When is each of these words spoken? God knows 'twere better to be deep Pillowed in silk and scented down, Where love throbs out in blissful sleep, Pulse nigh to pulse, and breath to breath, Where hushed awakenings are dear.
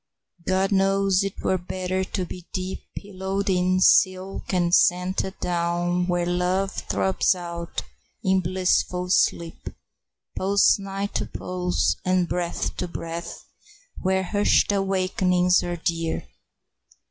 God 0.47 0.71
knows 0.71 1.21
'twere 1.37 1.59
better 1.59 2.03
to 2.03 2.25
be 2.25 2.47
deep 2.53 2.79
Pillowed 2.95 3.51
in 3.51 3.79
silk 3.79 4.51
and 4.51 4.73
scented 4.73 5.39
down, 5.39 6.07
Where 6.07 6.25
love 6.25 6.71
throbs 6.71 7.35
out 7.35 7.83
in 8.23 8.39
blissful 8.39 9.11
sleep, 9.11 9.69
Pulse 10.35 10.79
nigh 10.79 11.05
to 11.13 11.27
pulse, 11.27 11.97
and 12.03 12.27
breath 12.27 12.75
to 12.77 12.87
breath, 12.87 13.45
Where 14.01 14.23
hushed 14.23 14.71
awakenings 14.71 15.61
are 15.61 15.75
dear. 15.77 16.27